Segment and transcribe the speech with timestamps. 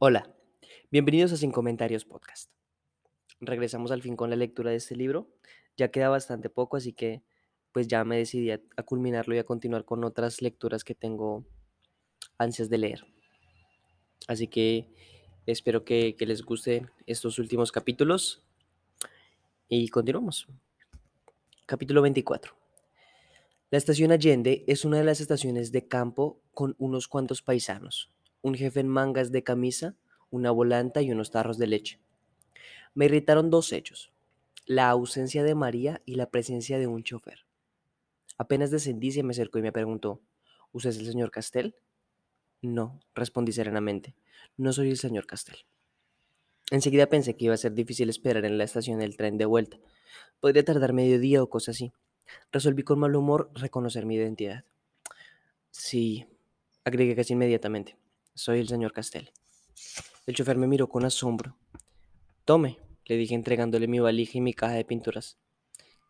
[0.00, 0.28] Hola,
[0.90, 2.50] bienvenidos a Sin Comentarios Podcast.
[3.38, 5.28] Regresamos al fin con la lectura de este libro.
[5.76, 7.22] Ya queda bastante poco, así que
[7.70, 11.44] pues ya me decidí a, culminarlo y a continuar con otras lecturas que tengo
[12.38, 13.06] ansias de leer.
[14.26, 14.88] Así que
[15.46, 18.44] espero que, que les gusten estos últimos capítulos
[19.68, 20.48] y continuamos.
[21.66, 22.52] Capítulo 24.
[23.70, 28.13] La estación Allende es una de las estaciones de campo con unos cuantos paisanos,
[28.44, 29.96] un jefe en mangas de camisa,
[30.30, 31.98] una volanta y unos tarros de leche.
[32.92, 34.12] Me irritaron dos hechos,
[34.66, 37.46] la ausencia de María y la presencia de un chofer.
[38.36, 40.20] Apenas descendí se me acercó y me preguntó,
[40.72, 41.74] ¿Usted es el señor Castel?
[42.60, 44.14] No, respondí serenamente,
[44.58, 45.56] no soy el señor Castel.
[46.70, 49.78] Enseguida pensé que iba a ser difícil esperar en la estación del tren de vuelta.
[50.40, 51.94] Podría tardar medio día o cosa así.
[52.52, 54.64] Resolví con mal humor reconocer mi identidad.
[55.70, 56.26] Sí,
[56.84, 57.96] agregué casi inmediatamente.
[58.36, 59.30] Soy el señor Castel.
[60.26, 61.56] El chofer me miró con asombro.
[62.44, 65.38] Tome, le dije entregándole mi valija y mi caja de pinturas.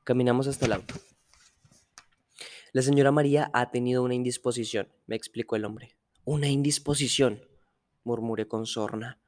[0.05, 0.94] Caminamos hasta el auto.
[2.72, 5.98] La señora María ha tenido una indisposición, me explicó el hombre.
[6.25, 7.42] Una indisposición,
[8.05, 9.20] murmuré con sorna.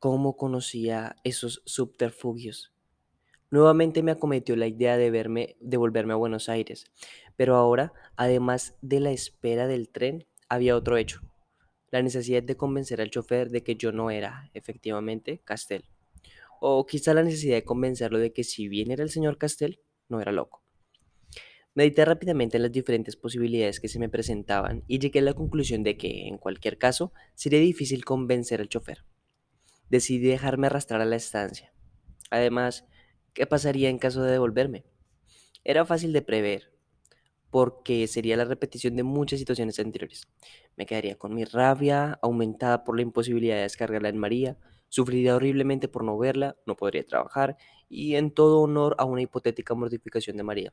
[0.00, 2.74] ¿Cómo conocía esos subterfugios?
[3.52, 6.90] Nuevamente me acometió la idea de verme, de volverme a Buenos Aires,
[7.36, 11.20] pero ahora, además de la espera del tren, había otro hecho,
[11.90, 15.84] la necesidad de convencer al chofer de que yo no era, efectivamente, Castel.
[16.60, 20.20] O quizá la necesidad de convencerlo de que si bien era el señor Castel, no
[20.20, 20.62] era loco.
[21.74, 25.82] Medité rápidamente en las diferentes posibilidades que se me presentaban y llegué a la conclusión
[25.82, 29.04] de que, en cualquier caso, sería difícil convencer al chofer.
[29.90, 31.74] Decidí dejarme arrastrar a la estancia.
[32.30, 32.86] Además,
[33.34, 34.86] ¿qué pasaría en caso de devolverme?
[35.64, 36.72] Era fácil de prever,
[37.50, 40.28] porque sería la repetición de muchas situaciones anteriores.
[40.76, 44.58] Me quedaría con mi rabia, aumentada por la imposibilidad de descargarla en María,
[44.88, 47.56] sufriría horriblemente por no verla, no podría trabajar,
[47.88, 50.72] y en todo honor a una hipotética mortificación de María.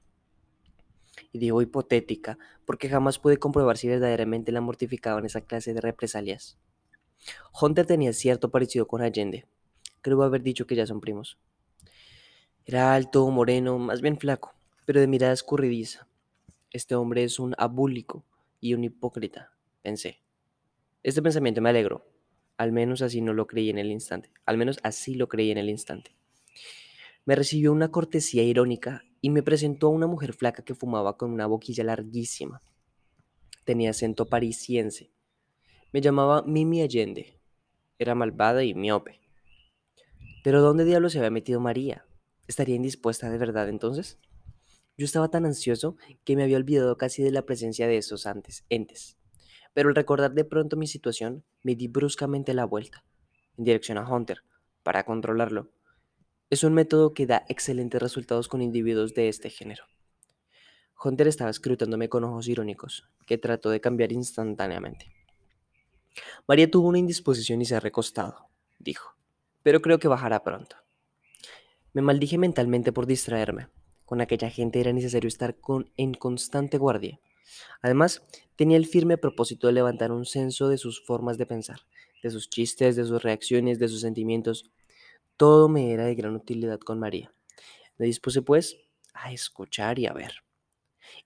[1.32, 6.58] Y digo hipotética, porque jamás pude comprobar si verdaderamente la mortificaban esa clase de represalias.
[7.60, 9.46] Hunter tenía cierto parecido con Allende.
[10.02, 11.38] Creo haber dicho que ya son primos.
[12.66, 14.54] Era alto, moreno, más bien flaco,
[14.86, 16.08] pero de mirada escurridiza.
[16.74, 18.26] Este hombre es un abúlico
[18.60, 19.54] y un hipócrita,
[19.84, 20.24] pensé.
[21.04, 22.04] Este pensamiento me alegró.
[22.58, 24.32] Al menos así no lo creí en el instante.
[24.48, 26.16] Al menos así lo creí en el instante.
[27.26, 31.32] Me recibió una cortesía irónica y me presentó a una mujer flaca que fumaba con
[31.32, 32.60] una boquilla larguísima.
[33.66, 35.12] Tenía acento parisiense.
[35.92, 37.40] Me llamaba Mimi Allende.
[38.00, 39.20] Era malvada y miope.
[40.44, 42.08] Pero ¿dónde diablos se había metido María?
[42.48, 44.18] ¿Estaría indispuesta de verdad entonces?
[44.98, 48.64] Yo estaba tan ansioso que me había olvidado casi de la presencia de esos antes,
[48.70, 49.18] entes.
[49.74, 53.04] Pero al recordar de pronto mi situación, me di bruscamente la vuelta,
[53.58, 54.44] en dirección a Hunter,
[54.84, 55.72] para controlarlo.
[56.50, 59.86] Es un método que da excelentes resultados con individuos de este género.
[61.04, 65.12] Hunter estaba escrutándome con ojos irónicos, que trató de cambiar instantáneamente.
[66.48, 69.16] María tuvo una indisposición y se ha recostado, dijo,
[69.64, 70.76] pero creo que bajará pronto.
[71.94, 73.70] Me maldije mentalmente por distraerme.
[74.06, 77.20] Con aquella gente era necesario estar con, en constante guardia.
[77.82, 78.24] Además,
[78.56, 81.82] tenía el firme propósito de levantar un censo de sus formas de pensar,
[82.22, 84.72] de sus chistes, de sus reacciones, de sus sentimientos.
[85.38, 87.34] Todo me era de gran utilidad con María.
[87.98, 88.78] Me dispuse, pues,
[89.14, 90.44] a escuchar y a ver.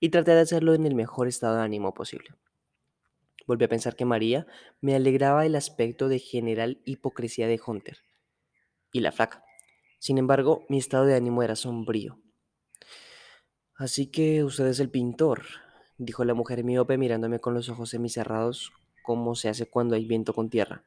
[0.00, 2.30] Y traté de hacerlo en el mejor estado de ánimo posible.
[3.46, 4.46] Volví a pensar que María
[4.82, 7.98] me alegraba el aspecto de general hipocresía de Hunter
[8.92, 9.42] y la flaca.
[9.98, 12.20] Sin embargo, mi estado de ánimo era sombrío.
[13.78, 15.44] Así que usted es el pintor,
[15.98, 18.72] dijo la mujer miope mirándome con los ojos semicerrados
[19.04, 20.82] como se hace cuando hay viento con tierra.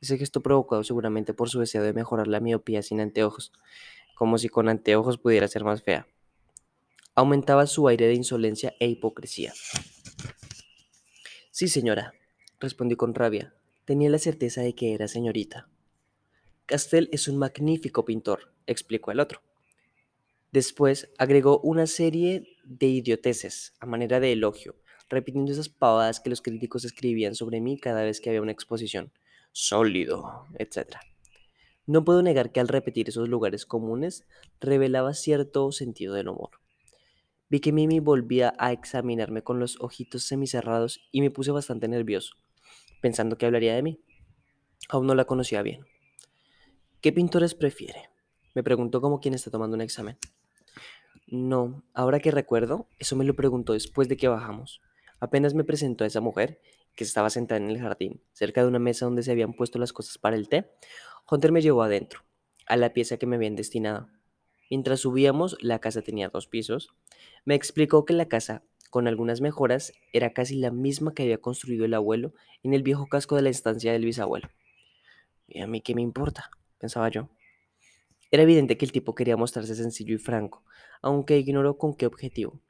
[0.00, 3.52] Ese gesto provocado seguramente por su deseo de mejorar la miopía sin anteojos,
[4.14, 6.08] como si con anteojos pudiera ser más fea.
[7.14, 9.52] Aumentaba su aire de insolencia e hipocresía.
[11.50, 12.14] Sí, señora,
[12.58, 13.52] respondí con rabia.
[13.84, 15.68] Tenía la certeza de que era señorita.
[16.64, 19.42] Castel es un magnífico pintor, explicó el otro.
[20.54, 24.76] Después agregó una serie de idioteces a manera de elogio,
[25.08, 29.10] repitiendo esas pavadas que los críticos escribían sobre mí cada vez que había una exposición.
[29.50, 30.98] Sólido, etc.
[31.86, 34.28] No puedo negar que al repetir esos lugares comunes
[34.60, 36.50] revelaba cierto sentido del humor.
[37.48, 42.36] Vi que Mimi volvía a examinarme con los ojitos semicerrados y me puse bastante nervioso,
[43.00, 44.00] pensando que hablaría de mí.
[44.88, 45.84] Aún no la conocía bien.
[47.00, 48.08] ¿Qué pintores prefiere?
[48.54, 50.16] Me preguntó como quien está tomando un examen.
[51.34, 54.80] No, ahora que recuerdo, eso me lo preguntó después de que bajamos.
[55.18, 56.60] Apenas me presentó a esa mujer
[56.94, 59.92] que estaba sentada en el jardín, cerca de una mesa donde se habían puesto las
[59.92, 60.70] cosas para el té,
[61.28, 62.20] Hunter me llevó adentro,
[62.68, 64.10] a la pieza que me habían destinado.
[64.70, 66.94] Mientras subíamos, la casa tenía dos pisos.
[67.44, 71.84] Me explicó que la casa, con algunas mejoras, era casi la misma que había construido
[71.84, 72.32] el abuelo
[72.62, 74.50] en el viejo casco de la estancia del bisabuelo.
[75.48, 76.48] ¿Y a mí qué me importa?
[76.78, 77.28] pensaba yo.
[78.34, 80.64] Era evidente que el tipo quería mostrarse sencillo y franco,
[81.02, 82.60] aunque ignoró con qué objetivo.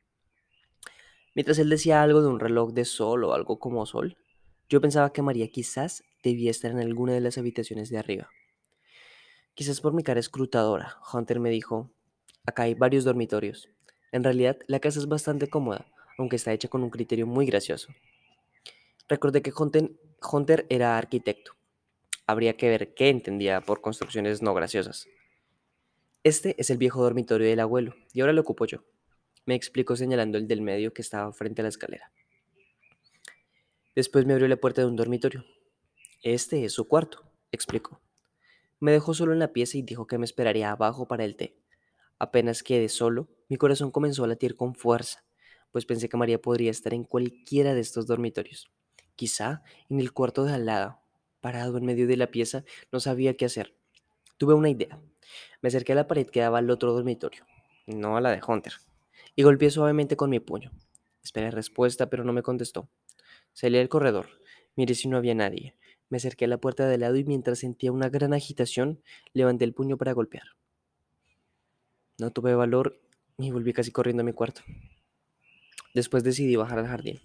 [1.34, 4.18] Mientras él decía algo de un reloj de sol o algo como sol,
[4.68, 8.28] yo pensaba que María quizás debía estar en alguna de las habitaciones de arriba.
[9.54, 11.90] Quizás por mi cara escrutadora, Hunter me dijo,
[12.44, 13.70] acá hay varios dormitorios.
[14.12, 15.86] En realidad, la casa es bastante cómoda,
[16.18, 17.90] aunque está hecha con un criterio muy gracioso.
[19.08, 21.52] Recordé que Hunter era arquitecto.
[22.26, 25.08] Habría que ver qué entendía por construcciones no graciosas.
[26.24, 28.82] Este es el viejo dormitorio del abuelo, y ahora lo ocupo yo
[29.46, 32.10] me explicó señalando el del medio que estaba frente a la escalera.
[33.94, 35.44] Después me abrió la puerta de un dormitorio.
[36.22, 37.22] Este es su cuarto,
[37.52, 38.00] explicó.
[38.80, 41.56] Me dejó solo en la pieza y dijo que me esperaría abajo para el té.
[42.18, 45.24] Apenas quedé solo, mi corazón comenzó a latir con fuerza,
[45.70, 48.70] pues pensé que María podría estar en cualquiera de estos dormitorios.
[49.16, 51.00] Quizá en el cuarto de al lado.
[51.40, 53.76] Parado en medio de la pieza, no sabía qué hacer.
[54.38, 54.98] Tuve una idea.
[55.62, 57.44] Me acerqué a la pared que daba al otro dormitorio,
[57.86, 58.74] no a la de Hunter
[59.36, 60.70] y golpeé suavemente con mi puño.
[61.22, 62.88] Esperé respuesta, pero no me contestó.
[63.52, 64.28] Salí al corredor.
[64.76, 65.74] Miré si no había nadie.
[66.08, 69.72] Me acerqué a la puerta de lado y mientras sentía una gran agitación, levanté el
[69.72, 70.44] puño para golpear.
[72.18, 73.00] No tuve valor
[73.38, 74.62] y volví casi corriendo a mi cuarto.
[75.94, 77.20] Después decidí bajar al jardín.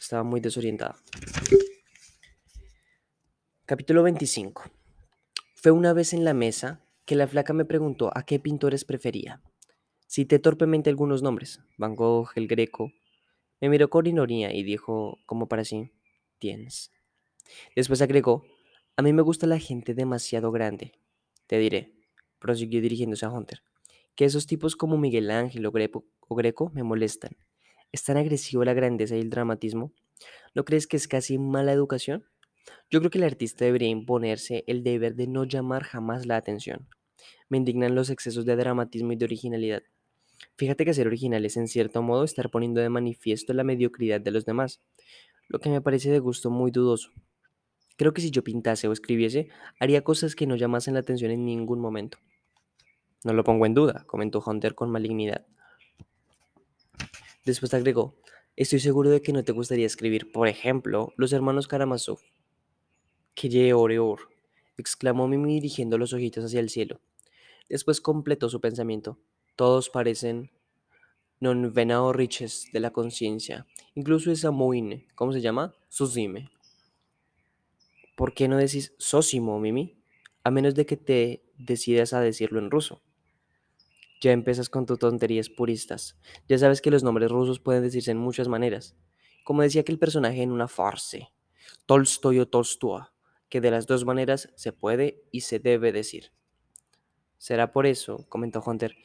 [0.00, 0.96] Estaba muy desorientada.
[3.66, 4.70] Capítulo 25.
[5.56, 9.40] Fue una vez en la mesa que la flaca me preguntó a qué pintores prefería.
[10.08, 12.92] Cité torpemente algunos nombres, Van Gogh, el Greco.
[13.60, 15.92] Me miró con ironía y dijo, como para sí,
[16.38, 16.92] tienes.
[17.74, 18.44] Después agregó,
[18.96, 20.92] a mí me gusta la gente demasiado grande.
[21.46, 21.94] Te diré,
[22.40, 23.62] prosiguió dirigiéndose a Hunter,
[24.16, 27.36] que esos tipos como Miguel Ángel o Greco, o Greco me molestan.
[27.92, 29.92] ¿Es tan agresivo la grandeza y el dramatismo?
[30.54, 32.26] ¿No crees que es casi mala educación?
[32.90, 36.88] Yo creo que el artista debería imponerse el deber de no llamar jamás la atención.
[37.48, 39.82] Me indignan los excesos de dramatismo y de originalidad.
[40.56, 44.30] Fíjate que ser original es en cierto modo estar poniendo de manifiesto la mediocridad de
[44.30, 44.80] los demás,
[45.48, 47.12] lo que me parece de gusto muy dudoso.
[47.96, 49.48] Creo que si yo pintase o escribiese,
[49.80, 52.18] haría cosas que no llamasen la atención en ningún momento.
[53.24, 55.46] No lo pongo en duda, comentó Hunter con malignidad.
[57.44, 58.16] Después agregó,
[58.56, 62.18] estoy seguro de que no te gustaría escribir, por ejemplo, los hermanos Karamazov.
[63.34, 64.28] Que oreor,
[64.76, 67.00] exclamó Mimi dirigiendo los ojitos hacia el cielo.
[67.68, 69.18] Después completó su pensamiento.
[69.56, 70.50] Todos parecen
[71.40, 73.66] non venao riches de la conciencia.
[73.94, 75.74] Incluso esa moine, ¿cómo se llama?
[75.88, 76.50] Susime.
[78.16, 80.00] ¿Por qué no decís Sosimo, Mimi?
[80.44, 83.02] A menos de que te decidas a decirlo en ruso.
[84.22, 86.18] Ya empiezas con tus tonterías puristas.
[86.48, 88.96] Ya sabes que los nombres rusos pueden decirse en muchas maneras.
[89.44, 91.28] Como decía aquel personaje en una farce,
[91.84, 93.02] Tolstoy o Tolstoy,
[93.50, 96.32] que de las dos maneras se puede y se debe decir.
[97.38, 98.96] Será por eso, comentó Hunter,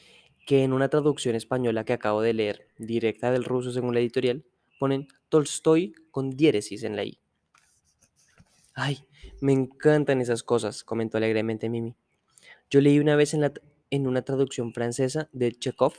[0.45, 4.43] que en una traducción española que acabo de leer, directa del ruso según la editorial,
[4.79, 7.19] ponen Tolstoy con diéresis en la I.
[8.73, 8.99] Ay,
[9.41, 11.95] me encantan esas cosas, comentó alegremente Mimi.
[12.69, 13.53] Yo leí una vez en, la,
[13.89, 15.93] en una traducción francesa de Chekhov,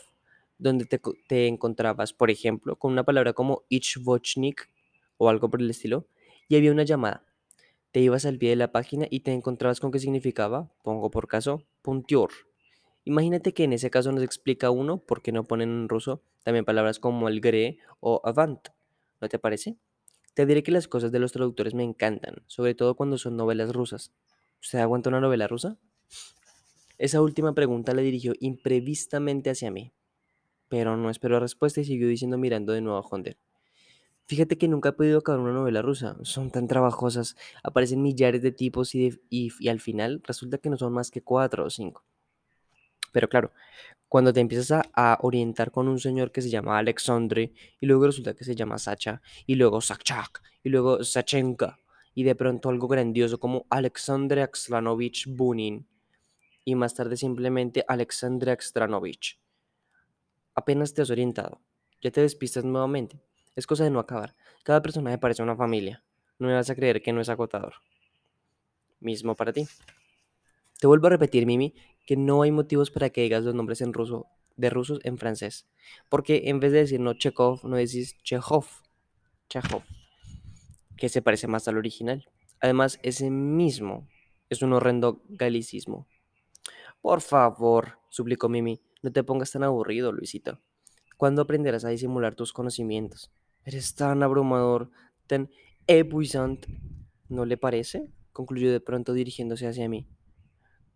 [0.59, 4.71] donde te, te, encontrabas, por ejemplo, con una palabra como ichvochnik
[5.17, 6.07] o algo por el estilo,
[6.49, 7.25] y había una llamada.
[7.93, 11.29] Te ibas al pie de la página y te encontrabas con qué significaba, pongo por
[11.29, 12.31] caso, puntior,
[13.05, 16.65] Imagínate que en ese caso nos explica uno por qué no ponen en ruso también
[16.65, 18.69] palabras como el gre o avant.
[19.21, 19.77] ¿No te parece?
[20.35, 23.73] Te diré que las cosas de los traductores me encantan, sobre todo cuando son novelas
[23.73, 24.13] rusas.
[24.61, 25.79] ¿Usted aguanta una novela rusa?
[26.99, 29.93] Esa última pregunta la dirigió imprevistamente hacia mí,
[30.69, 33.37] pero no esperó respuesta y siguió diciendo mirando de nuevo a Hunter.
[34.33, 38.51] Fíjate que nunca he podido acabar una novela rusa, son tan trabajosas, aparecen millares de
[38.51, 39.11] tipos y,
[39.69, 42.03] al final resulta que no son más que cuatro o cinco.
[43.13, 43.53] Pero claro,
[44.09, 48.33] cuando te empiezas a, orientar con un señor que se llama Alexandre y luego resulta
[48.33, 51.79] que se llama Sacha y luego Sachak y luego Sachenka
[52.15, 55.87] y de pronto algo grandioso como Alexandre Axlanovich Bunin
[56.65, 59.39] y más tarde simplemente Alexandre Axtranovich.
[60.55, 61.61] Apenas te has orientado,
[62.01, 63.21] ya te despistas nuevamente.
[63.55, 64.35] Es cosa de no acabar.
[64.65, 66.03] Cada personaje parece una familia.
[66.39, 67.75] No me vas a creer que no es agotador.
[69.01, 69.67] Mismo para ti.
[70.81, 71.75] Te vuelvo a repetir, Mimi,
[72.07, 75.69] que no hay motivos para que digas los nombres en ruso, de rusos en francés.
[76.09, 78.67] Porque en vez de decir no Chekhov, no decís Chekhov.
[79.49, 79.83] Chekhov.
[80.97, 82.29] que se parece más al original.
[82.61, 84.09] Además, ese mismo
[84.49, 86.07] es un horrendo galicismo.
[87.01, 90.61] Por favor, suplicó Mimi, no te pongas tan aburrido, Luisito.
[91.17, 93.31] ¿Cuándo aprenderás a disimular tus conocimientos?
[93.65, 94.91] Eres tan abrumador,
[95.27, 95.51] tan
[95.87, 96.67] épuisant.
[97.29, 98.09] ¿No le parece?
[98.33, 100.07] concluyó de pronto dirigiéndose hacia mí.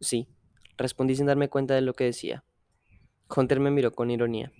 [0.00, 0.28] Sí,
[0.76, 2.44] respondí sin darme cuenta de lo que decía.
[3.34, 4.52] Hunter me miró con ironía.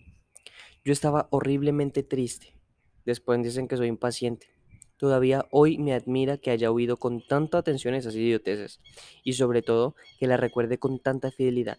[0.85, 2.57] Yo estaba horriblemente triste.
[3.05, 4.49] Después dicen que soy impaciente.
[4.97, 8.81] Todavía hoy me admira que haya oído con tanta atención esas idioteces
[9.23, 11.79] y sobre todo que las recuerde con tanta fidelidad.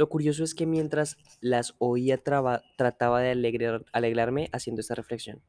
[0.00, 5.42] Lo curioso es que mientras las oía trataba de alegrar, alegrarme haciendo esta reflexión.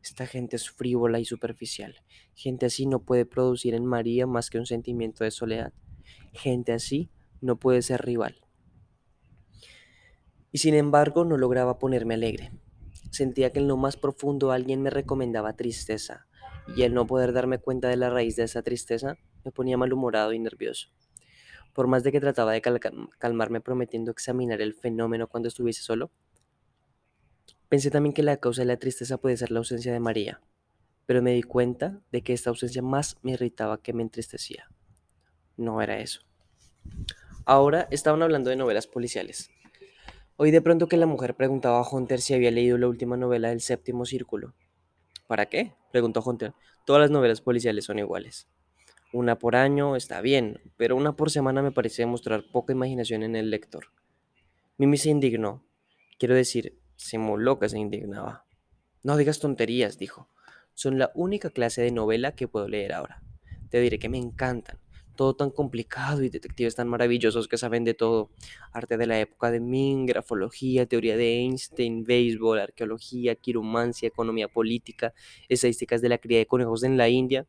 [0.00, 1.96] Esta gente es frívola y superficial.
[2.36, 5.72] Gente así no puede producir en María más que un sentimiento de soledad.
[6.32, 8.36] Gente así no puede ser rival.
[10.52, 12.52] Y sin embargo no lograba ponerme alegre.
[13.10, 16.28] Sentía que en lo más profundo alguien me recomendaba tristeza,
[16.76, 20.32] y el no poder darme cuenta de la raíz de esa tristeza me ponía malhumorado
[20.32, 20.88] y nervioso.
[21.78, 26.10] Por más de que trataba de calmarme prometiendo examinar el fenómeno cuando estuviese solo,
[27.68, 30.40] pensé también que la causa de la tristeza puede ser la ausencia de María,
[31.06, 34.68] pero me di cuenta de que esta ausencia más me irritaba que me entristecía.
[35.56, 36.22] No era eso.
[37.44, 39.48] Ahora estaban hablando de novelas policiales,
[40.36, 43.50] Oí de pronto que la mujer preguntaba a Hunter si había leído la última novela
[43.50, 44.52] del séptimo círculo.
[45.28, 45.76] ¿Para qué?
[45.92, 46.54] preguntó Hunter.
[46.84, 48.48] Todas las novelas policiales son iguales.
[49.12, 53.36] Una por año está bien, pero una por semana me parece demostrar poca imaginación en
[53.36, 53.86] el lector.
[54.76, 55.64] Mimi se indignó.
[56.18, 57.18] Quiero decir, se
[57.60, 58.44] que se indignaba.
[59.02, 60.28] No digas tonterías, dijo.
[60.74, 63.22] Son la única clase de novela que puedo leer ahora.
[63.70, 64.78] Te diré que me encantan
[65.18, 68.30] todo tan complicado y detectives tan maravillosos que saben de todo.
[68.72, 75.12] Arte de la época de Ming, grafología, teoría de Einstein, béisbol, arqueología, quiromancia, economía política,
[75.48, 77.46] estadísticas de la cría de conejos en la India.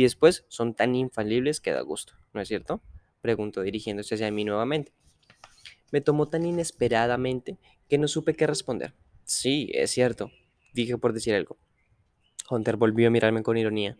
[0.00, 2.80] Y después son tan infalibles que da gusto, ¿no es cierto?
[3.20, 4.94] Preguntó dirigiéndose hacia mí nuevamente.
[5.92, 8.94] Me tomó tan inesperadamente que no supe qué responder.
[9.24, 10.30] Sí, es cierto,
[10.72, 11.58] dije por decir algo.
[12.48, 13.98] Hunter volvió a mirarme con ironía.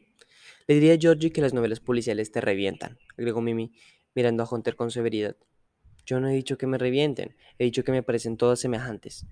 [0.66, 3.75] Le diría a Georgie que las novelas policiales te revientan, agregó Mimi,
[4.14, 5.37] mirando a Hunter con severidad.
[6.07, 9.26] Yo no he dicho que me revienten, he dicho que me parecen todas semejantes.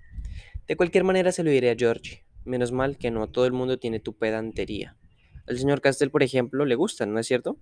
[0.67, 2.25] De cualquier manera se lo diré a Georgie.
[2.45, 4.99] Menos mal que no todo el mundo tiene tu pedantería.
[5.47, 7.57] Al señor Castell, por ejemplo, le gustan, ¿no es cierto?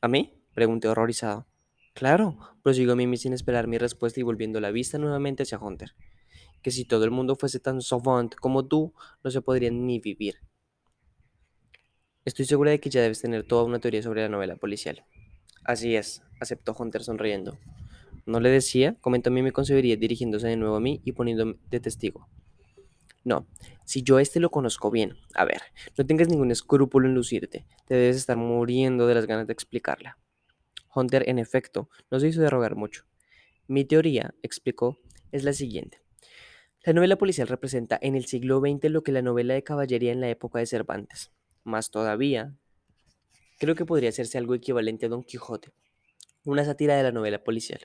[0.00, 0.34] ¿A mí?
[0.54, 1.46] pregunté horrorizado.
[1.94, 5.94] Claro, prosiguió Mimi sin esperar mi respuesta y volviendo la vista nuevamente hacia Hunter.
[6.62, 8.94] Que si todo el mundo fuese tan savant como tú,
[9.24, 10.36] no se podría ni vivir.
[12.24, 15.04] Estoy segura de que ya debes tener toda una teoría sobre la novela policial.
[15.64, 17.58] Así es, aceptó Hunter sonriendo.
[18.26, 18.96] ¿No le decía?
[19.00, 22.28] Comentó Mimi con severidad dirigiéndose de nuevo a mí y poniéndome de testigo.
[23.22, 23.46] No,
[23.84, 25.16] si yo este lo conozco bien.
[25.34, 25.60] A ver,
[25.96, 27.66] no tengas ningún escrúpulo en lucirte.
[27.86, 30.18] Te debes estar muriendo de las ganas de explicarla.
[30.94, 33.04] Hunter, en efecto, no se hizo de rogar mucho.
[33.66, 34.98] Mi teoría, explicó,
[35.32, 36.02] es la siguiente.
[36.82, 40.20] La novela policial representa en el siglo XX lo que la novela de caballería en
[40.20, 41.30] la época de Cervantes.
[41.62, 42.56] Más todavía,
[43.58, 45.72] creo que podría hacerse algo equivalente a Don Quijote,
[46.44, 47.80] una sátira de la novela policial.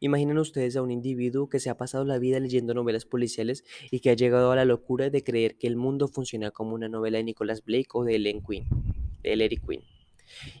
[0.00, 4.00] Imaginen ustedes a un individuo que se ha pasado la vida leyendo novelas policiales y
[4.00, 7.18] que ha llegado a la locura de creer que el mundo funciona como una novela
[7.18, 8.66] de Nicholas Blake o de Ellen Quinn,
[9.22, 9.82] de Quinn.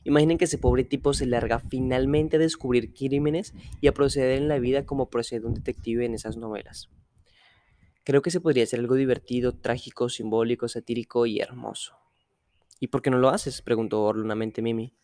[0.04, 4.48] Imaginen que ese pobre tipo se larga finalmente a descubrir crímenes y a proceder en
[4.48, 6.90] la vida como procede un detective en esas novelas.
[8.04, 11.96] Creo que se podría hacer algo divertido, trágico, simbólico, satírico y hermoso.
[12.80, 13.62] ¿Y por qué no lo haces?
[13.62, 14.94] preguntó orlunamente Mimi.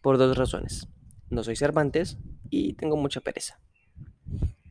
[0.00, 0.88] Por dos razones.
[1.32, 2.18] No soy Cervantes
[2.50, 3.58] y tengo mucha pereza.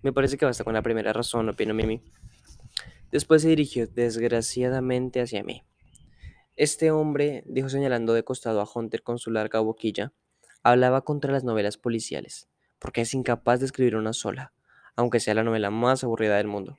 [0.03, 2.03] Me parece que basta con la primera razón, opinó Mimi.
[3.12, 5.63] Después se dirigió desgraciadamente hacia mí.
[6.56, 10.13] Este hombre, dijo señalando de costado a Hunter con su larga boquilla,
[10.62, 14.53] hablaba contra las novelas policiales, porque es incapaz de escribir una sola,
[14.96, 16.77] aunque sea la novela más aburrida del mundo.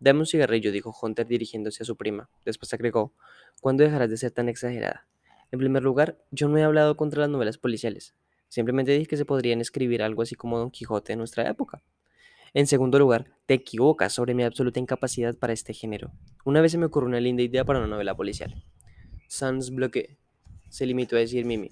[0.00, 2.28] Dame un cigarrillo, dijo Hunter dirigiéndose a su prima.
[2.44, 3.14] Después agregó,
[3.62, 5.08] ¿cuándo dejarás de ser tan exagerada?
[5.50, 8.14] En primer lugar, yo no he hablado contra las novelas policiales.
[8.52, 11.82] Simplemente dije que se podrían escribir algo así como Don Quijote en nuestra época.
[12.52, 16.12] En segundo lugar, te equivocas sobre mi absoluta incapacidad para este género.
[16.44, 18.62] Una vez se me ocurrió una linda idea para una novela policial.
[19.26, 20.18] Sans bloque,
[20.68, 21.70] se limitó a decir Mimi.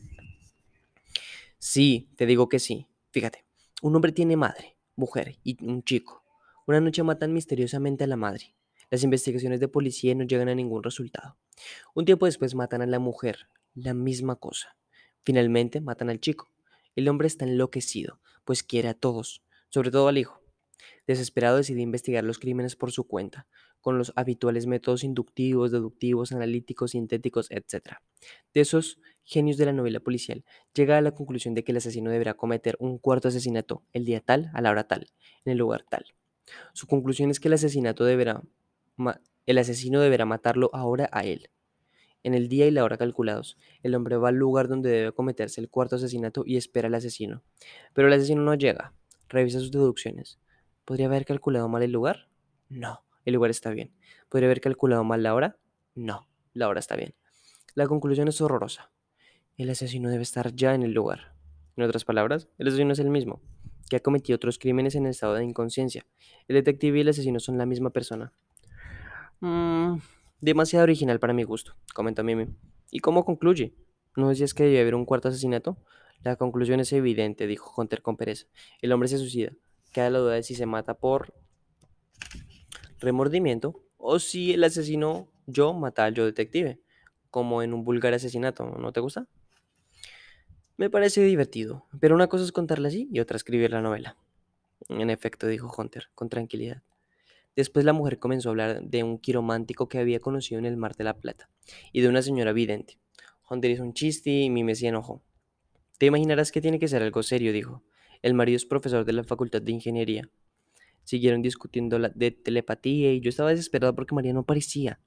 [1.58, 2.86] Sí, te digo que sí.
[3.10, 3.44] Fíjate,
[3.82, 6.24] un hombre tiene madre, mujer y un chico.
[6.66, 8.54] Una noche matan misteriosamente a la madre.
[8.88, 11.36] Las investigaciones de policía no llegan a ningún resultado.
[11.94, 13.48] Un tiempo después matan a la mujer.
[13.74, 14.78] La misma cosa.
[15.24, 16.49] Finalmente matan al chico.
[16.96, 20.40] El hombre está enloquecido, pues quiere a todos, sobre todo al hijo.
[21.06, 23.46] Desesperado decide investigar los crímenes por su cuenta.
[23.80, 27.96] con los habituales métodos inductivos, deductivos, analíticos, sintéticos, etc.
[28.52, 30.44] De esos genios de la novela policial,
[30.74, 34.20] llega a la conclusión de que el asesino deberá cometer un cuarto asesinato el día
[34.20, 35.06] tal, a la hora tal,
[35.46, 36.04] en el lugar tal.
[36.74, 38.42] Su conclusión es que el asesinato deberá
[39.46, 41.48] el asesino deberá matarlo ahora a él.
[42.22, 45.60] En el día y la hora calculados, el hombre va al lugar donde debe cometerse
[45.60, 47.42] el cuarto asesinato y espera al asesino.
[47.94, 48.92] Pero el asesino no llega.
[49.28, 50.38] Revisa sus deducciones.
[50.84, 52.28] ¿Podría haber calculado mal el lugar?
[52.68, 53.92] No, el lugar está bien.
[54.28, 55.56] ¿Podría haber calculado mal la hora?
[55.94, 57.14] No, la hora está bien.
[57.74, 58.90] La conclusión es horrorosa.
[59.56, 61.34] El asesino debe estar ya en el lugar.
[61.76, 63.40] En otras palabras, el asesino es el mismo,
[63.88, 66.04] que ha cometido otros crímenes en estado de inconsciencia.
[66.48, 68.32] El detective y el asesino son la misma persona.
[69.40, 69.96] Mmm,
[70.40, 72.46] demasiado original para mi gusto, comentó Mimi.
[72.90, 73.74] ¿Y cómo concluye?
[74.16, 75.78] ¿No decías que debía haber un cuarto asesinato?
[76.22, 78.46] La conclusión es evidente, dijo Hunter con pereza.
[78.82, 79.52] El hombre se suicida.
[79.92, 81.32] Queda la duda de si se mata por
[82.98, 86.80] remordimiento o si el asesino yo mata al yo detective,
[87.30, 88.66] como en un vulgar asesinato.
[88.66, 89.28] ¿No te gusta?
[90.76, 94.16] Me parece divertido, pero una cosa es contarla así y otra escribir la novela.
[94.88, 96.82] En efecto, dijo Hunter, con tranquilidad.
[97.56, 100.94] Después la mujer comenzó a hablar de un quiromántico que había conocido en el Mar
[100.96, 101.50] de la Plata
[101.92, 102.98] y de una señora vidente.
[103.48, 105.22] Hunter hizo un chiste y mi se enojó.
[105.98, 107.82] Te imaginarás que tiene que ser algo serio, dijo.
[108.22, 110.28] El marido es profesor de la Facultad de Ingeniería.
[111.04, 115.00] Siguieron discutiendo de telepatía y yo estaba desesperado porque María no aparecía.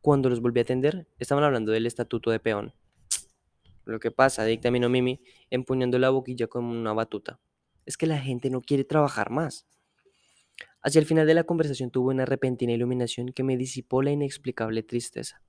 [0.00, 2.74] Cuando los volví a atender, estaban hablando del estatuto de peón.
[3.84, 7.40] Lo que pasa, dictaminó Mimi, empuñando la boquilla como una batuta,
[7.84, 9.66] es que la gente no quiere trabajar más.
[10.82, 14.82] Hacia el final de la conversación tuve una repentina iluminación que me disipó la inexplicable
[14.82, 15.42] tristeza.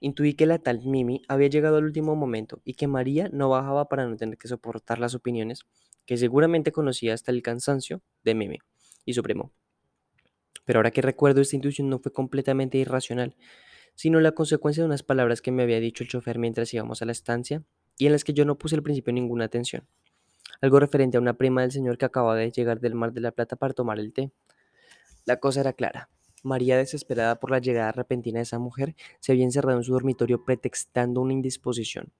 [0.00, 3.88] Intuí que la tal Mimi había llegado al último momento y que María no bajaba
[3.88, 5.64] para no tener que soportar las opiniones
[6.06, 8.58] que seguramente conocía hasta el cansancio de Mimi
[9.04, 9.52] y su primo.
[10.64, 13.36] Pero ahora que recuerdo, esta intuición no fue completamente irracional,
[13.94, 17.04] sino la consecuencia de unas palabras que me había dicho el chofer mientras íbamos a
[17.04, 17.64] la estancia
[17.96, 19.88] y en las que yo no puse al principio ninguna atención.
[20.60, 23.30] Algo referente a una prima del señor que acababa de llegar del Mar de la
[23.30, 24.32] Plata para tomar el té.
[25.24, 26.08] La cosa era clara.
[26.42, 30.44] María, desesperada por la llegada repentina de esa mujer, se había encerrado en su dormitorio
[30.44, 32.12] pretextando una indisposición.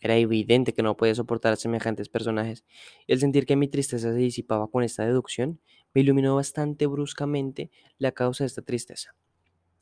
[0.00, 2.64] Era evidente que no podía soportar a semejantes personajes,
[3.06, 5.60] y el sentir que mi tristeza se disipaba con esta deducción,
[5.92, 9.14] me iluminó bastante bruscamente la causa de esta tristeza.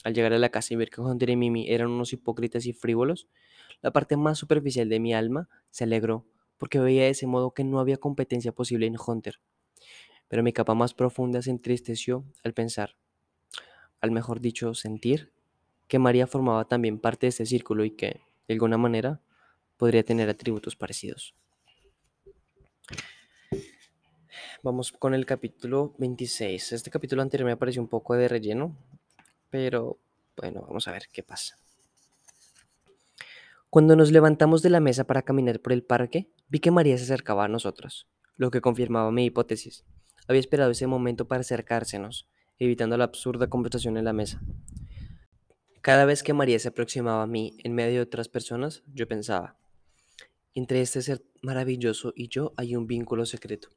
[0.02, 2.72] Al llegar a la casa y ver que Hunter y Mimi eran unos hipócritas y
[2.72, 3.28] frívolos,
[3.80, 6.24] la parte más superficial de mi alma se alegró,
[6.58, 9.40] porque veía de ese modo que no había competencia posible en Hunter
[10.28, 12.96] pero mi capa más profunda se entristeció al pensar,
[14.00, 15.32] al mejor dicho, sentir,
[15.88, 19.20] que María formaba también parte de este círculo y que, de alguna manera,
[19.78, 21.34] podría tener atributos parecidos.
[24.62, 26.72] Vamos con el capítulo 26.
[26.72, 28.76] Este capítulo anterior me pareció un poco de relleno,
[29.50, 29.98] pero
[30.36, 31.56] bueno, vamos a ver qué pasa.
[33.70, 37.04] Cuando nos levantamos de la mesa para caminar por el parque, vi que María se
[37.04, 39.84] acercaba a nosotros, lo que confirmaba mi hipótesis.
[40.26, 44.40] Había esperado ese momento para acercársenos, evitando la absurda conversación en la mesa.
[45.82, 49.58] Cada vez que María se aproximaba a mí en medio de otras personas, yo pensaba,
[50.54, 53.68] entre este ser maravilloso y yo hay un vínculo secreto.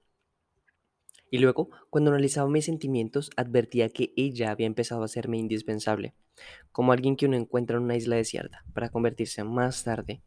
[1.32, 6.13] Y luego, cuando analizaba mis sentimientos, advertía que ella había empezado a hacerme indispensable,
[6.74, 10.22] como alguien que uno encuentra en una isla desierta, para convertirse más tarde,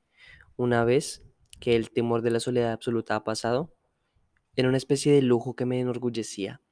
[0.56, 1.22] una vez
[1.60, 3.74] que el temor de la soledad absoluta ha pasado,
[4.56, 6.62] era una especie de lujo que me enorgullecía.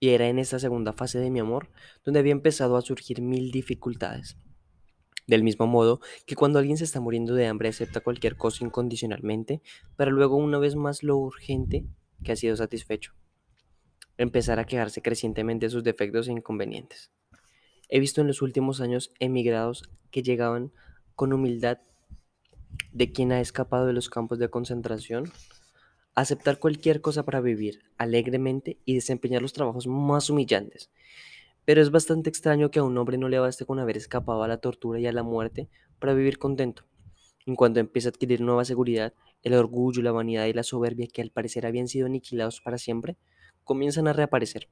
[0.00, 1.70] Y era en esta segunda fase de mi amor
[2.04, 4.36] donde había empezado a surgir mil dificultades.
[5.26, 9.62] Del mismo modo que cuando alguien se está muriendo de hambre acepta cualquier cosa incondicionalmente,
[9.96, 11.86] para luego una vez más lo urgente
[12.24, 13.14] que ha sido satisfecho.
[14.18, 17.12] Empezar a quejarse crecientemente de sus defectos e inconvenientes.
[17.88, 20.72] He visto en los últimos años emigrados que llegaban
[21.14, 21.78] con humildad
[22.92, 25.30] de quien ha escapado de los campos de concentración
[26.14, 30.90] aceptar cualquier cosa para vivir alegremente y desempeñar los trabajos más humillantes.
[31.64, 34.48] Pero es bastante extraño que a un hombre no le baste con haber escapado a
[34.48, 36.84] la tortura y a la muerte para vivir contento.
[37.46, 41.22] En cuanto empieza a adquirir nueva seguridad, el orgullo, la vanidad y la soberbia que
[41.22, 43.16] al parecer habían sido aniquilados para siempre,
[43.64, 44.68] comienzan a reaparecer,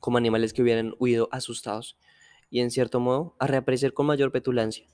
[0.00, 1.98] como animales que hubieran huido asustados,
[2.50, 4.86] y en cierto modo a reaparecer con mayor petulancia,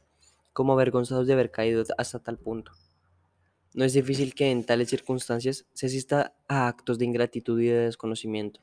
[0.53, 2.73] como avergonzados de haber caído hasta tal punto.
[3.73, 7.81] No es difícil que en tales circunstancias se asista a actos de ingratitud y de
[7.81, 8.61] desconocimiento.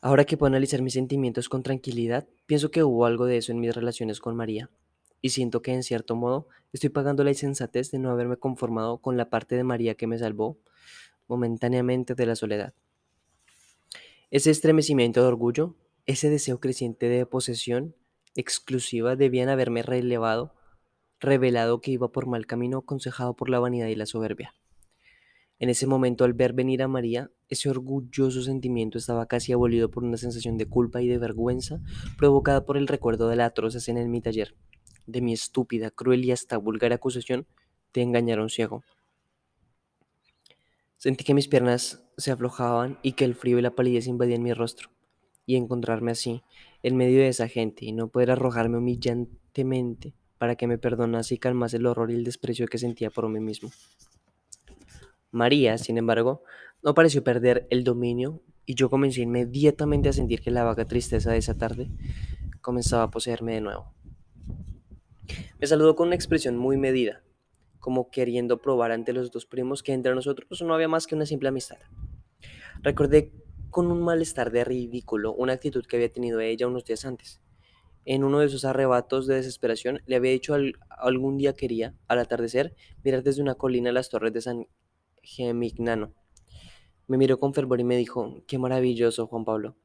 [0.00, 3.60] Ahora que puedo analizar mis sentimientos con tranquilidad, pienso que hubo algo de eso en
[3.60, 4.70] mis relaciones con María,
[5.20, 9.16] y siento que en cierto modo estoy pagando la insensatez de no haberme conformado con
[9.16, 10.58] la parte de María que me salvó
[11.26, 12.74] momentáneamente de la soledad.
[14.34, 17.94] Ese estremecimiento de orgullo ese deseo creciente de posesión
[18.34, 20.56] exclusiva debían haberme relevado,
[21.20, 24.52] revelado que iba por mal camino aconsejado por la vanidad y la soberbia.
[25.60, 30.02] En ese momento, al ver venir a María, ese orgulloso sentimiento estaba casi abolido por
[30.02, 31.80] una sensación de culpa y de vergüenza
[32.18, 34.56] provocada por el recuerdo de la atroz escena en mi taller,
[35.06, 37.46] de mi estúpida, cruel y hasta vulgar acusación
[37.92, 38.82] de engañar a un ciego.
[41.04, 44.54] Sentí que mis piernas se aflojaban y que el frío y la palidez invadían mi
[44.54, 44.88] rostro,
[45.44, 46.42] y encontrarme así,
[46.82, 51.38] en medio de esa gente, y no poder arrojarme humillantemente para que me perdonase y
[51.38, 53.70] calmase el horror y el desprecio que sentía por mí mismo.
[55.30, 56.42] María, sin embargo,
[56.82, 61.32] no pareció perder el dominio y yo comencé inmediatamente a sentir que la vaga tristeza
[61.32, 61.90] de esa tarde
[62.62, 63.92] comenzaba a poseerme de nuevo.
[65.60, 67.23] Me saludó con una expresión muy medida,
[67.84, 71.26] como queriendo probar ante los dos primos que entre nosotros no había más que una
[71.26, 71.76] simple amistad.
[72.80, 73.30] Recordé
[73.68, 77.42] con un malestar de ridículo una actitud que había tenido ella unos días antes.
[78.06, 82.20] En uno de esos arrebatos de desesperación le había dicho al, algún día quería, al
[82.20, 84.66] atardecer, mirar desde una colina las torres de San
[85.22, 86.14] Gemignano.
[87.06, 89.76] Me miró con fervor y me dijo, qué maravilloso, Juan Pablo.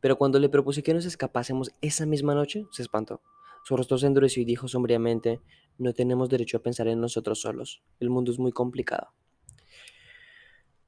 [0.00, 3.22] Pero cuando le propuse que nos escapásemos esa misma noche, se espantó.
[3.64, 5.40] Su rostro se endureció y dijo sombríamente,
[5.82, 7.82] no tenemos derecho a pensar en nosotros solos.
[8.00, 9.08] El mundo es muy complicado.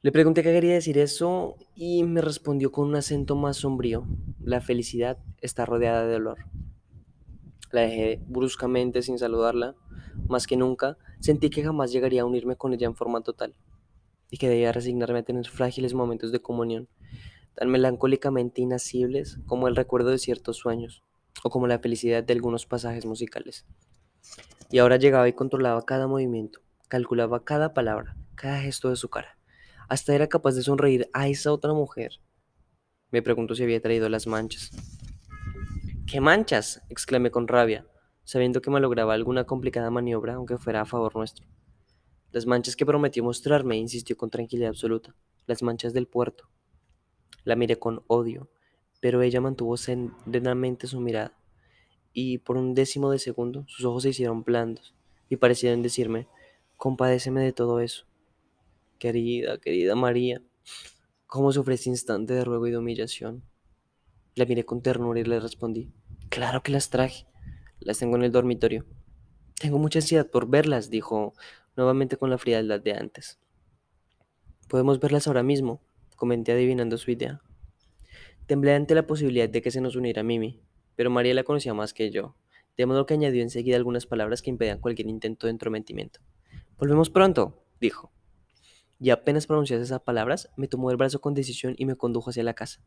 [0.02, 4.06] Le pregunté qué quería decir eso y me respondió con un acento más sombrío.
[4.42, 6.44] La felicidad está rodeada de dolor.
[7.72, 9.74] La dejé bruscamente sin saludarla.
[10.28, 13.54] Más que nunca, sentí que jamás llegaría a unirme con ella en forma total
[14.30, 16.88] y que debía resignarme a tener frágiles momentos de comunión,
[17.54, 21.02] tan melancólicamente inacibles como el recuerdo de ciertos sueños
[21.42, 23.64] o como la felicidad de algunos pasajes musicales.
[24.70, 29.38] Y ahora llegaba y controlaba cada movimiento, calculaba cada palabra, cada gesto de su cara.
[29.88, 32.20] Hasta era capaz de sonreír a esa otra mujer.
[33.10, 34.70] Me preguntó si había traído las manchas.
[36.06, 36.82] ¿Qué manchas?
[36.88, 37.86] exclamé con rabia,
[38.24, 41.46] sabiendo que me lograba alguna complicada maniobra, aunque fuera a favor nuestro.
[42.32, 45.14] Las manchas que prometió mostrarme, insistió con tranquilidad absoluta,
[45.46, 46.48] las manchas del puerto.
[47.44, 48.50] La miré con odio,
[49.00, 51.38] pero ella mantuvo serenamente su mirada,
[52.14, 54.94] y por un décimo de segundo sus ojos se hicieron blandos
[55.28, 56.28] y parecieron decirme,
[56.76, 58.06] compadéceme de todo eso.
[58.98, 60.40] Querida, querida María,
[61.26, 63.42] ¿cómo sufre ese instante de ruego y de humillación?
[64.36, 65.92] La miré con ternura y le respondí,
[66.30, 67.26] claro que las traje,
[67.80, 68.86] las tengo en el dormitorio.
[69.60, 71.34] Tengo mucha ansiedad por verlas, dijo
[71.76, 73.38] nuevamente con la frialdad de antes.
[74.68, 75.80] Podemos verlas ahora mismo,
[76.16, 77.42] comenté adivinando su idea.
[78.46, 80.60] Temblé ante la posibilidad de que se nos uniera Mimi,
[80.96, 82.36] pero María la conocía más que yo,
[82.76, 86.20] de modo que añadió enseguida algunas palabras que impedían cualquier intento de entrometimiento.
[86.78, 88.12] Volvemos pronto, dijo.
[89.00, 92.42] Y apenas pronunciase esas palabras, me tomó el brazo con decisión y me condujo hacia
[92.42, 92.82] la casa.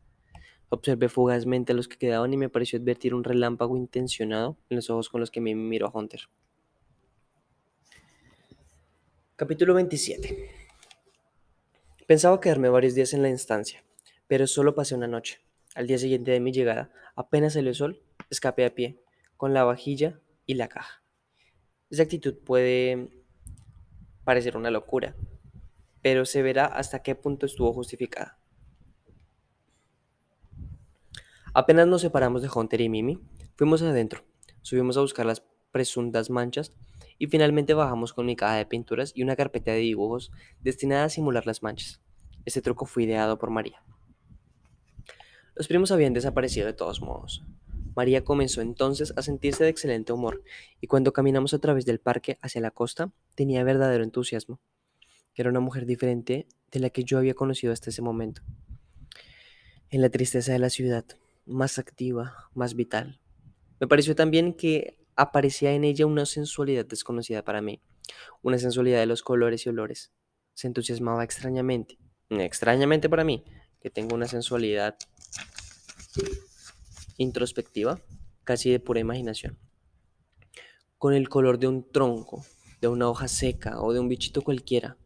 [0.70, 4.90] Observé fugazmente a los que quedaban y me pareció advertir un relámpago intencionado en los
[4.90, 6.22] ojos con los que Mimi miró a Hunter.
[9.36, 10.50] Capítulo 27
[12.06, 13.84] Pensaba quedarme varios días en la instancia,
[14.26, 15.40] pero solo pasé una noche.
[15.74, 19.02] Al día siguiente de mi llegada, apenas salió el sol, escapé a pie,
[19.36, 21.02] con la vajilla y la caja.
[21.90, 23.08] Esa actitud puede
[24.24, 25.14] parecer una locura,
[26.02, 28.38] pero se verá hasta qué punto estuvo justificada.
[31.54, 33.20] Apenas nos separamos de Hunter y Mimi,
[33.56, 34.24] fuimos adentro,
[34.62, 36.72] subimos a buscar las presuntas manchas
[37.18, 41.08] y finalmente bajamos con mi caja de pinturas y una carpeta de dibujos destinada a
[41.08, 42.00] simular las manchas.
[42.44, 43.82] Este truco fue ideado por María.
[45.58, 47.44] Los primos habían desaparecido de todos modos.
[47.96, 50.44] María comenzó entonces a sentirse de excelente humor,
[50.80, 54.60] y cuando caminamos a través del parque hacia la costa, tenía verdadero entusiasmo.
[55.34, 58.42] Era una mujer diferente de la que yo había conocido hasta ese momento.
[59.90, 61.04] En la tristeza de la ciudad,
[61.44, 63.18] más activa, más vital.
[63.80, 67.82] Me pareció también que aparecía en ella una sensualidad desconocida para mí,
[68.42, 70.12] una sensualidad de los colores y olores.
[70.54, 71.98] Se entusiasmaba extrañamente,
[72.30, 73.44] extrañamente para mí,
[73.80, 74.96] que tengo una sensualidad
[77.16, 78.00] introspectiva,
[78.44, 79.58] casi de pura imaginación.
[80.98, 82.44] Con el color de un tronco,
[82.80, 84.96] de una hoja seca o de un bichito cualquiera,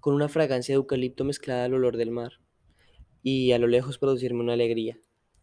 [0.00, 2.40] con una fragancia de eucalipto mezclada al olor del mar,
[3.22, 4.98] y a lo lejos producirme una alegría.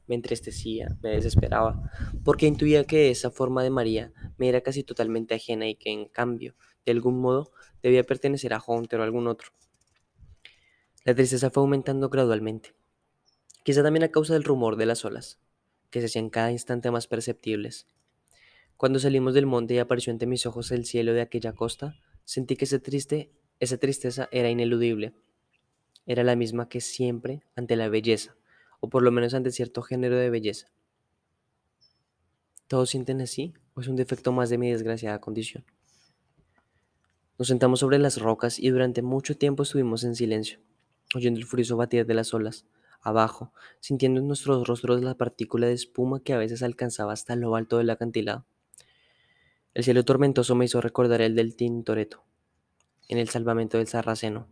[0.08, 1.92] Me entristecía, me desesperaba,
[2.24, 6.08] porque intuía que esa forma de María me era casi totalmente ajena y que, en
[6.08, 6.56] cambio,
[6.86, 9.50] de algún modo, debía pertenecer a Hunter o a algún otro.
[11.06, 12.76] La tristeza fue aumentando gradualmente
[13.66, 15.40] quizá también a causa del rumor de las olas,
[15.90, 17.88] que se hacían cada instante más perceptibles.
[18.78, 22.58] Cuando salimos del monte y apareció ante mis ojos el cielo de aquella costa, sentí
[22.58, 25.16] que ese triste, esa tristeza era ineludible.
[26.06, 28.36] Era la misma que siempre ante la belleza,
[28.82, 30.72] o por lo menos ante cierto género de belleza.
[32.68, 35.66] ¿Todos sienten así o es un defecto más de mi desgraciada condición?
[37.40, 40.60] Nos sentamos sobre las rocas y durante mucho tiempo estuvimos en silencio,
[41.14, 42.66] oyendo el furioso batir de las olas,
[43.02, 47.56] abajo, sintiendo en nuestros rostros la partícula de espuma que a veces alcanzaba hasta lo
[47.56, 48.46] alto del acantilado.
[49.74, 52.24] El cielo tormentoso me hizo recordar el del Tintoretto,
[53.08, 54.48] en el salvamento del Sarraceno.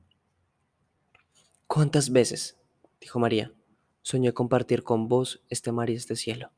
[1.65, 2.59] ¿Cuántas veces,
[3.01, 3.51] dijo María,
[4.01, 6.51] soñé compartir con vos este mar y este cielo?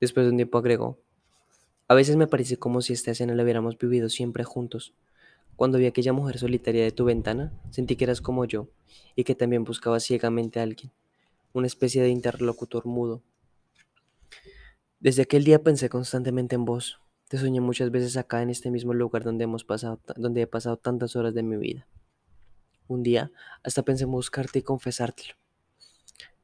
[0.00, 0.98] Después de un tiempo agregó,
[1.86, 4.94] a veces me parece como si esta escena la hubiéramos vivido siempre juntos.
[5.56, 8.68] Cuando vi a aquella mujer solitaria de tu ventana, sentí que eras como yo
[9.14, 10.92] y que también buscaba ciegamente a alguien,
[11.52, 13.22] una especie de interlocutor mudo.
[14.98, 17.00] Desde aquel día pensé constantemente en vos.
[17.28, 20.76] Te soñé muchas veces acá en este mismo lugar donde hemos pasado, donde he pasado
[20.76, 21.86] tantas horas de mi vida.
[22.88, 25.34] Un día hasta pensé en buscarte y confesártelo.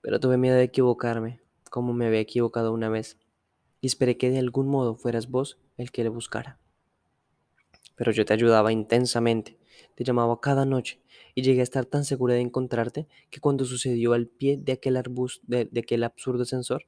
[0.00, 1.40] Pero tuve miedo de equivocarme,
[1.70, 3.18] como me había equivocado una vez,
[3.80, 6.58] y esperé que de algún modo fueras vos el que le buscara.
[7.96, 9.58] Pero yo te ayudaba intensamente,
[9.94, 11.00] te llamaba cada noche,
[11.34, 14.96] y llegué a estar tan segura de encontrarte que cuando sucedió al pie de aquel
[14.96, 16.86] arbusto, de, aquel absurdo ascensor,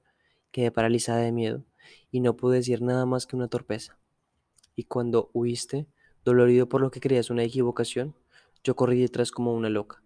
[0.51, 1.65] quedé paralizada de miedo
[2.11, 3.99] y no pude decir nada más que una torpeza.
[4.75, 5.87] Y cuando huiste,
[6.25, 8.17] dolorido por lo que creías una equivocación,
[8.65, 10.03] yo corrí detrás como una loca.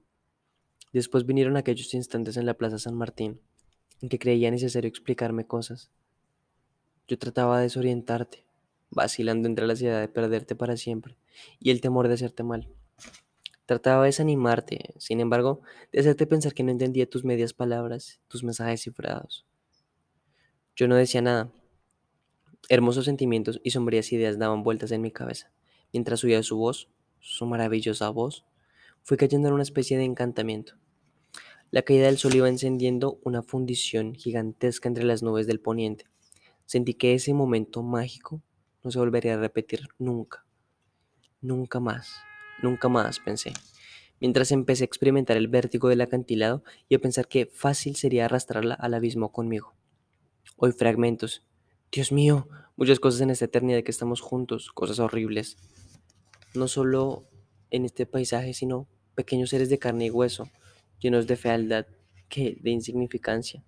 [0.93, 3.41] Después vinieron aquellos instantes en la Plaza San Martín,
[4.01, 5.91] en que creía necesario explicarme cosas.
[7.09, 8.45] Yo trataba de desorientarte,
[8.95, 11.17] vacilando entre la ansiedad de perderte para siempre
[11.61, 12.69] y el temor de hacerte mal.
[13.67, 18.45] Trataba de desanimarte, sin embargo, de hacerte pensar que no entendía tus medias palabras, tus
[18.45, 19.47] mensajes cifrados.
[20.77, 21.51] Yo no decía nada.
[22.69, 25.53] Hermosos sentimientos y sombrías ideas daban vueltas en mi cabeza,
[25.93, 26.89] mientras oía su voz,
[27.21, 28.45] su maravillosa voz,
[29.03, 30.75] fui cayendo en una especie de encantamiento.
[31.71, 36.07] La caída del sol iba encendiendo una fundición gigantesca entre las nubes del poniente.
[36.67, 38.43] Sentí que ese momento mágico
[38.85, 40.45] no se volvería a repetir nunca.
[41.41, 42.15] Nunca más,
[42.63, 43.53] nunca más, pensé,
[44.21, 48.75] mientras empecé a experimentar el vértigo del acantilado y a pensar que fácil sería arrastrarla
[48.75, 49.75] al abismo conmigo.
[50.57, 51.45] Hoy fragmentos.
[51.91, 55.57] Dios mío, muchas cosas en esta eternidad que estamos juntos, cosas horribles.
[56.55, 57.25] No solo
[57.71, 60.49] en este paisaje, sino pequeños seres de carne y hueso,
[60.99, 61.87] llenos de fealdad
[62.29, 63.65] que de insignificancia.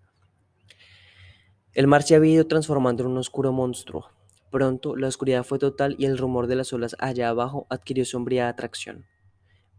[1.72, 4.15] El mar se había ido transformando en un oscuro monstruo.
[4.50, 8.48] Pronto la oscuridad fue total y el rumor de las olas allá abajo adquirió sombría
[8.48, 9.06] atracción.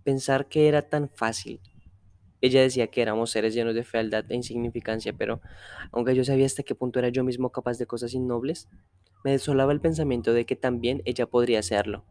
[0.04, 1.60] Pensar que era tan fácil.
[2.42, 5.42] Ella decía que éramos seres llenos de fealdad e insignificancia, pero
[5.92, 8.70] aunque yo sabía hasta qué punto era yo mismo capaz de cosas innobles,
[9.24, 12.06] me desolaba el pensamiento de que también ella podría serlo,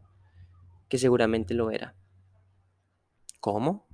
[0.89, 1.95] que seguramente lo era.
[3.39, 3.87] ¿Cómo?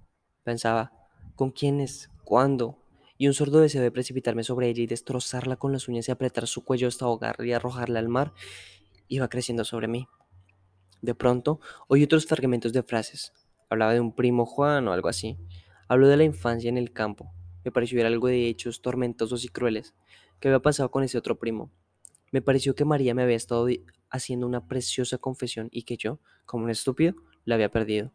[0.44, 0.92] pensaba.
[1.36, 2.10] ¿Con quiénes?
[2.24, 2.83] ¿Cuándo?
[3.18, 6.48] Y un sordo deseo de precipitarme sobre ella y destrozarla con las uñas y apretar
[6.48, 8.34] su cuello hasta ahogarla y arrojarla al mar
[9.08, 10.08] iba creciendo sobre mí.
[11.02, 13.34] De pronto oí otros fragmentos de frases.
[13.70, 15.38] Hablaba de un primo Juan o algo así.
[15.88, 17.32] Habló de la infancia en el campo.
[17.64, 19.94] Me pareció ver algo de hechos tormentosos y crueles
[20.40, 21.72] que había pasado con ese otro primo.
[22.32, 23.68] Me pareció que María me había estado
[24.10, 28.12] haciendo una preciosa confesión y que yo, como un estúpido, la había perdido.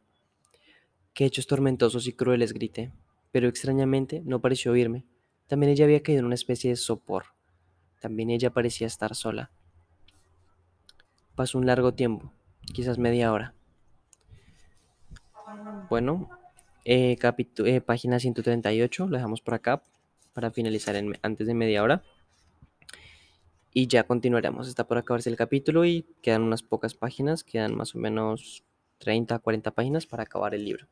[1.14, 2.92] Qué hechos tormentosos y crueles, grité,
[3.30, 5.04] pero extrañamente no pareció oírme.
[5.46, 7.24] También ella había caído en una especie de sopor.
[8.00, 9.50] También ella parecía estar sola.
[11.34, 12.32] Pasó un largo tiempo,
[12.72, 13.54] quizás media hora.
[15.88, 16.28] Bueno,
[16.84, 17.16] eh,
[17.64, 19.82] eh, página 138, lo dejamos por acá
[20.32, 22.02] para finalizar antes de media hora.
[23.72, 24.68] Y ya continuaremos.
[24.68, 28.64] Está por acabarse el capítulo y quedan unas pocas páginas, quedan más o menos
[28.98, 30.88] 30 a 40 páginas para acabar el libro.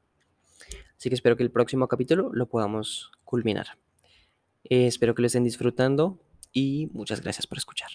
[0.97, 3.79] Así que espero que el próximo capítulo lo podamos culminar.
[4.65, 6.19] Eh, espero que lo estén disfrutando
[6.53, 7.91] y muchas gracias por escuchar.